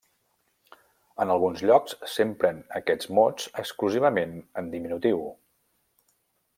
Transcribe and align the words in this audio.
En 1.25 1.33
alguns 1.33 1.61
llocs 1.69 1.95
s'empren 2.13 2.63
aquests 2.81 3.13
mots 3.19 3.53
exclusivament 3.65 4.37
en 4.63 4.75
diminutiu. 4.77 5.27